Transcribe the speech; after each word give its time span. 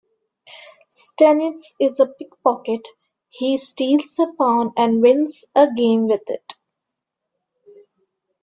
Steinitz 0.89 1.73
is 1.79 1.99
a 1.99 2.07
pick-pocket, 2.07 2.87
he 3.29 3.59
steals 3.59 4.17
a 4.17 4.33
pawn 4.35 4.73
and 4.75 4.99
wins 4.99 5.45
a 5.55 5.67
game 5.77 6.07
with 6.07 6.23
it. 6.27 6.53